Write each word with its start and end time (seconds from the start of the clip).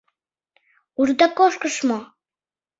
—Ушда 0.99 1.27
кошкыш 1.37 1.75
мо? 1.87 1.99